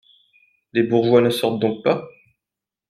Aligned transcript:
Les 0.73 0.81
bourgeois 0.81 1.21
ne 1.21 1.29
sortent 1.29 1.59
donc 1.59 1.83
pas? 1.83 2.09